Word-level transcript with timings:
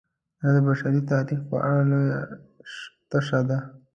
دا 0.41 0.49
د 0.55 0.57
بشري 0.67 1.01
تاریخ 1.11 1.39
په 1.49 1.55
اړه 1.69 1.83
لویه 1.91 2.19
تشه 3.09 3.39
ده. 3.49 3.57